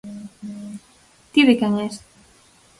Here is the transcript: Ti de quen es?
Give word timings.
Ti 1.37 1.41
de 1.51 1.57
quen 1.61 1.73
es? 1.87 1.95